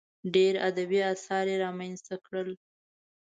ډېر 0.33 0.53
ادبي 0.69 0.99
اثار 1.13 1.45
یې 1.51 1.57
رامنځته 1.65 2.15
کړل. 2.25 2.49